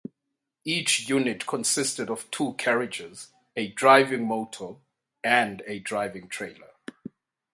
[0.65, 4.77] Each unit consisted of two carriages; a driving motor
[5.23, 6.71] and a driving trailer.